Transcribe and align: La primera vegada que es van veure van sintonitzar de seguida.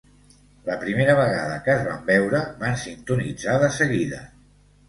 La 0.69 0.77
primera 0.83 1.15
vegada 1.19 1.59
que 1.67 1.71
es 1.75 1.85
van 1.89 2.01
veure 2.09 2.41
van 2.65 2.81
sintonitzar 2.87 3.59
de 3.67 3.73
seguida. 3.81 4.27